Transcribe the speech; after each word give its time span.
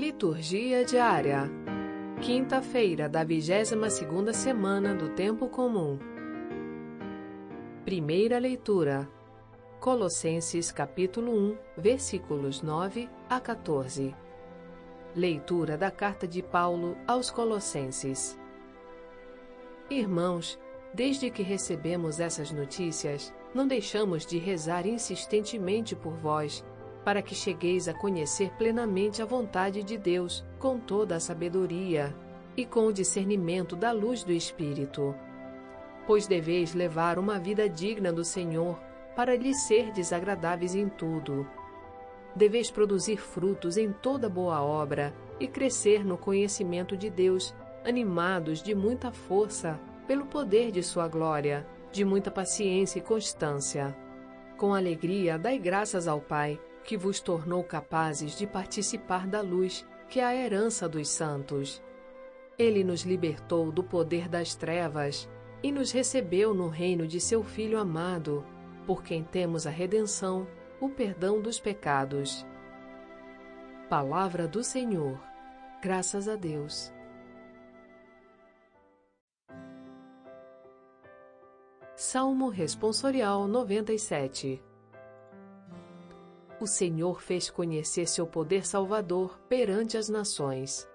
Liturgia 0.00 0.82
diária. 0.82 1.42
Quinta-feira 2.22 3.06
da 3.06 3.22
22ª 3.22 4.32
semana 4.32 4.94
do 4.94 5.10
tempo 5.10 5.46
comum. 5.46 5.98
Primeira 7.84 8.38
leitura. 8.38 9.06
Colossenses 9.78 10.72
capítulo 10.72 11.30
1, 11.30 11.58
versículos 11.76 12.62
9 12.62 13.10
a 13.28 13.38
14. 13.38 14.16
Leitura 15.14 15.76
da 15.76 15.90
carta 15.90 16.26
de 16.26 16.42
Paulo 16.42 16.96
aos 17.06 17.30
Colossenses. 17.30 18.40
Irmãos, 19.90 20.58
desde 20.94 21.30
que 21.30 21.42
recebemos 21.42 22.20
essas 22.20 22.50
notícias, 22.50 23.34
não 23.54 23.66
deixamos 23.66 24.24
de 24.24 24.38
rezar 24.38 24.86
insistentemente 24.86 25.94
por 25.94 26.14
vós 26.14 26.64
para 27.04 27.22
que 27.22 27.34
chegueis 27.34 27.88
a 27.88 27.94
conhecer 27.94 28.50
plenamente 28.58 29.22
a 29.22 29.24
vontade 29.24 29.82
de 29.82 29.96
Deus, 29.96 30.44
com 30.58 30.78
toda 30.78 31.16
a 31.16 31.20
sabedoria 31.20 32.14
e 32.56 32.66
com 32.66 32.86
o 32.86 32.92
discernimento 32.92 33.74
da 33.74 33.90
luz 33.90 34.22
do 34.22 34.32
Espírito. 34.32 35.14
Pois 36.06 36.26
deveis 36.26 36.74
levar 36.74 37.18
uma 37.18 37.38
vida 37.38 37.68
digna 37.68 38.12
do 38.12 38.24
Senhor, 38.24 38.78
para 39.16 39.36
lhe 39.36 39.54
ser 39.54 39.92
desagradáveis 39.92 40.74
em 40.74 40.88
tudo. 40.88 41.46
Deveis 42.34 42.70
produzir 42.70 43.16
frutos 43.16 43.76
em 43.76 43.92
toda 43.92 44.28
boa 44.28 44.62
obra 44.62 45.12
e 45.38 45.48
crescer 45.48 46.04
no 46.04 46.16
conhecimento 46.16 46.96
de 46.96 47.10
Deus, 47.10 47.54
animados 47.84 48.62
de 48.62 48.74
muita 48.74 49.10
força 49.10 49.80
pelo 50.06 50.26
poder 50.26 50.70
de 50.70 50.82
Sua 50.82 51.08
glória, 51.08 51.66
de 51.90 52.04
muita 52.04 52.30
paciência 52.30 52.98
e 52.98 53.02
constância. 53.02 53.96
Com 54.56 54.74
alegria, 54.74 55.38
dai 55.38 55.58
graças 55.58 56.06
ao 56.06 56.20
Pai 56.20 56.60
que 56.84 56.96
vos 56.96 57.20
tornou 57.20 57.62
capazes 57.62 58.36
de 58.36 58.46
participar 58.46 59.26
da 59.26 59.40
luz, 59.40 59.86
que 60.08 60.20
é 60.20 60.24
a 60.24 60.34
herança 60.34 60.88
dos 60.88 61.08
santos. 61.08 61.82
Ele 62.58 62.82
nos 62.82 63.02
libertou 63.02 63.70
do 63.70 63.82
poder 63.82 64.28
das 64.28 64.54
trevas 64.54 65.28
e 65.62 65.70
nos 65.70 65.92
recebeu 65.92 66.54
no 66.54 66.68
reino 66.68 67.06
de 67.06 67.20
seu 67.20 67.42
Filho 67.44 67.78
amado, 67.78 68.44
por 68.86 69.02
quem 69.02 69.22
temos 69.22 69.66
a 69.66 69.70
redenção, 69.70 70.46
o 70.80 70.88
perdão 70.88 71.40
dos 71.40 71.60
pecados. 71.60 72.46
Palavra 73.88 74.48
do 74.48 74.64
Senhor. 74.64 75.20
Graças 75.82 76.28
a 76.28 76.36
Deus. 76.36 76.92
Salmo 81.94 82.48
Responsorial 82.48 83.46
97 83.46 84.62
o 86.60 86.66
Senhor 86.66 87.22
fez 87.22 87.48
conhecer 87.48 88.06
seu 88.06 88.26
poder 88.26 88.66
salvador 88.66 89.40
perante 89.48 89.96
as 89.96 90.10
nações. 90.10 90.86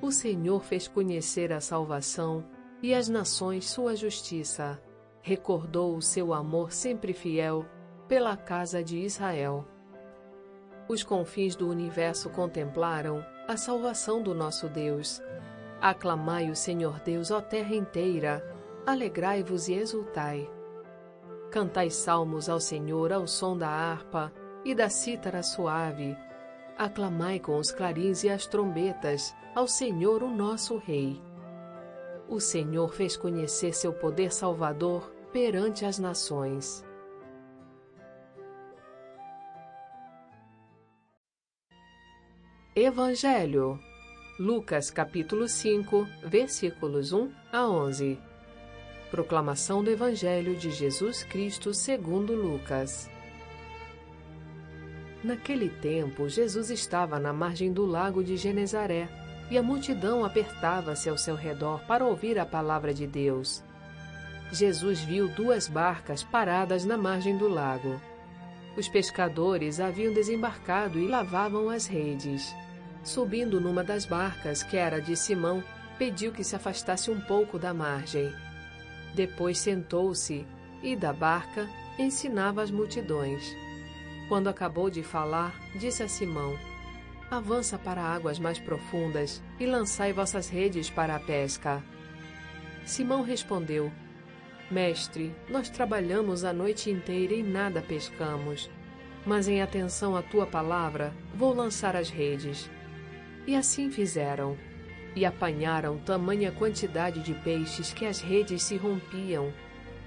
O 0.00 0.12
Senhor 0.12 0.62
fez 0.62 0.86
conhecer 0.86 1.52
a 1.52 1.60
salvação 1.60 2.48
e 2.80 2.94
as 2.94 3.08
nações 3.08 3.68
sua 3.68 3.96
justiça. 3.96 4.80
Recordou 5.20 5.96
o 5.96 6.02
seu 6.02 6.32
amor 6.32 6.70
sempre 6.70 7.12
fiel 7.12 7.66
pela 8.06 8.36
casa 8.36 8.84
de 8.84 8.98
Israel. 8.98 9.66
Os 10.88 11.02
confins 11.02 11.56
do 11.56 11.68
universo 11.68 12.30
contemplaram 12.30 13.24
a 13.48 13.56
salvação 13.56 14.22
do 14.22 14.32
nosso 14.32 14.68
Deus. 14.68 15.20
Aclamai 15.80 16.48
o 16.48 16.54
Senhor 16.54 17.00
Deus, 17.00 17.32
ó 17.32 17.40
terra 17.40 17.74
inteira, 17.74 18.42
alegrai-vos 18.86 19.66
e 19.66 19.74
exultai. 19.74 20.48
Cantai 21.56 21.88
salmos 21.88 22.50
ao 22.50 22.60
Senhor 22.60 23.10
ao 23.10 23.26
som 23.26 23.56
da 23.56 23.70
harpa 23.70 24.30
e 24.62 24.74
da 24.74 24.90
cítara 24.90 25.42
suave. 25.42 26.14
Aclamai 26.76 27.40
com 27.40 27.56
os 27.56 27.70
clarins 27.70 28.24
e 28.24 28.28
as 28.28 28.46
trombetas 28.46 29.34
ao 29.54 29.66
Senhor, 29.66 30.22
o 30.22 30.28
nosso 30.28 30.76
Rei. 30.76 31.18
O 32.28 32.40
Senhor 32.40 32.92
fez 32.92 33.16
conhecer 33.16 33.72
seu 33.72 33.90
poder 33.90 34.34
salvador 34.34 35.10
perante 35.32 35.86
as 35.86 35.98
nações. 35.98 36.84
Evangelho 42.74 43.80
Lucas 44.38 44.90
capítulo 44.90 45.48
5, 45.48 46.06
versículos 46.22 47.14
1 47.14 47.32
a 47.50 47.66
11. 47.66 48.35
Proclamação 49.10 49.84
do 49.84 49.90
Evangelho 49.90 50.56
de 50.56 50.68
Jesus 50.68 51.22
Cristo 51.22 51.72
segundo 51.72 52.34
Lucas. 52.34 53.08
Naquele 55.22 55.68
tempo, 55.68 56.28
Jesus 56.28 56.70
estava 56.70 57.20
na 57.20 57.32
margem 57.32 57.72
do 57.72 57.86
lago 57.86 58.22
de 58.22 58.36
Genezaré, 58.36 59.08
e 59.48 59.56
a 59.56 59.62
multidão 59.62 60.24
apertava-se 60.24 61.08
ao 61.08 61.16
seu 61.16 61.36
redor 61.36 61.80
para 61.86 62.04
ouvir 62.04 62.36
a 62.36 62.44
palavra 62.44 62.92
de 62.92 63.06
Deus. 63.06 63.62
Jesus 64.50 65.00
viu 65.00 65.28
duas 65.28 65.68
barcas 65.68 66.24
paradas 66.24 66.84
na 66.84 66.96
margem 66.96 67.38
do 67.38 67.48
lago. 67.48 68.00
Os 68.76 68.88
pescadores 68.88 69.78
haviam 69.78 70.12
desembarcado 70.12 70.98
e 70.98 71.06
lavavam 71.06 71.70
as 71.70 71.86
redes. 71.86 72.52
Subindo 73.04 73.60
numa 73.60 73.84
das 73.84 74.04
barcas, 74.04 74.64
que 74.64 74.76
era 74.76 75.00
de 75.00 75.16
Simão, 75.16 75.62
pediu 75.96 76.32
que 76.32 76.42
se 76.42 76.56
afastasse 76.56 77.08
um 77.08 77.20
pouco 77.20 77.56
da 77.56 77.72
margem. 77.72 78.34
Depois 79.16 79.56
sentou-se 79.56 80.46
e, 80.82 80.94
da 80.94 81.10
barca, 81.10 81.66
ensinava 81.98 82.62
as 82.62 82.70
multidões. 82.70 83.56
Quando 84.28 84.48
acabou 84.48 84.90
de 84.90 85.02
falar, 85.02 85.58
disse 85.74 86.02
a 86.02 86.08
Simão: 86.08 86.54
Avança 87.30 87.78
para 87.78 88.02
águas 88.02 88.38
mais 88.38 88.58
profundas 88.58 89.42
e 89.58 89.64
lançai 89.64 90.12
vossas 90.12 90.50
redes 90.50 90.90
para 90.90 91.16
a 91.16 91.18
pesca. 91.18 91.82
Simão 92.84 93.22
respondeu: 93.22 93.90
Mestre, 94.70 95.34
nós 95.48 95.70
trabalhamos 95.70 96.44
a 96.44 96.52
noite 96.52 96.90
inteira 96.90 97.32
e 97.32 97.42
nada 97.42 97.80
pescamos. 97.80 98.70
Mas 99.24 99.48
em 99.48 99.62
atenção 99.62 100.14
à 100.14 100.20
tua 100.22 100.46
palavra, 100.46 101.14
vou 101.34 101.54
lançar 101.54 101.96
as 101.96 102.10
redes. 102.10 102.70
E 103.46 103.56
assim 103.56 103.90
fizeram 103.90 104.58
e 105.16 105.24
apanharam 105.24 105.96
tamanha 105.98 106.52
quantidade 106.52 107.20
de 107.20 107.32
peixes 107.32 107.92
que 107.92 108.04
as 108.04 108.20
redes 108.20 108.62
se 108.62 108.76
rompiam. 108.76 109.50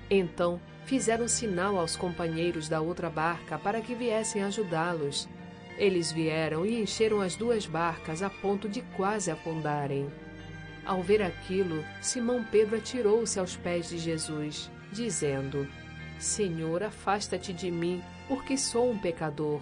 Então 0.09 0.61
fizeram 0.85 1.27
sinal 1.27 1.77
aos 1.77 1.95
companheiros 1.95 2.69
da 2.69 2.79
outra 2.79 3.09
barca 3.09 3.57
para 3.57 3.81
que 3.81 3.95
viessem 3.95 4.43
ajudá-los. 4.43 5.27
Eles 5.77 6.11
vieram 6.11 6.63
e 6.65 6.79
encheram 6.79 7.21
as 7.21 7.35
duas 7.35 7.65
barcas 7.65 8.21
a 8.21 8.29
ponto 8.29 8.69
de 8.69 8.81
quase 8.95 9.31
afundarem. 9.31 10.09
Ao 10.85 11.01
ver 11.01 11.23
aquilo, 11.23 11.83
Simão 12.01 12.43
Pedro 12.43 12.77
atirou-se 12.77 13.39
aos 13.39 13.55
pés 13.55 13.89
de 13.89 13.97
Jesus, 13.97 14.69
dizendo: 14.91 15.67
Senhor, 16.19 16.83
afasta-te 16.83 17.51
de 17.51 17.71
mim, 17.71 18.03
porque 18.27 18.57
sou 18.57 18.91
um 18.91 18.97
pecador 18.97 19.61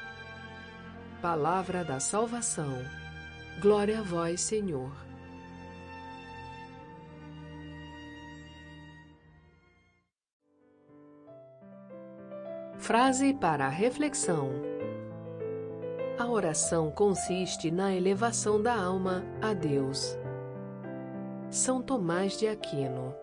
Palavra 1.21 1.83
da 1.83 1.99
salvação. 1.99 2.79
Glória 3.61 3.99
a 3.99 4.01
vós, 4.01 4.41
Senhor. 4.41 4.91
Frase 12.79 13.35
para 13.35 13.67
a 13.67 13.69
reflexão. 13.69 14.49
A 16.17 16.25
oração 16.25 16.89
consiste 16.89 17.69
na 17.69 17.93
elevação 17.93 18.59
da 18.59 18.75
alma 18.75 19.23
a 19.39 19.53
Deus. 19.53 20.17
São 21.51 21.83
Tomás 21.83 22.35
de 22.35 22.47
Aquino 22.47 23.20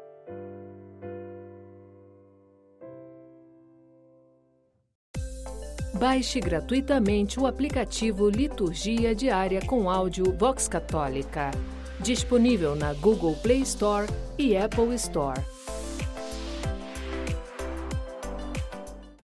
Baixe 5.98 6.38
gratuitamente 6.38 7.40
o 7.40 7.46
aplicativo 7.46 8.30
Liturgia 8.30 9.16
Diária 9.16 9.60
com 9.66 9.90
áudio 9.90 10.32
Vox 10.32 10.68
Católica, 10.68 11.50
disponível 11.98 12.76
na 12.76 12.92
Google 12.92 13.34
Play 13.42 13.62
Store 13.62 14.06
e 14.38 14.56
Apple 14.56 14.94
Store. 14.94 15.40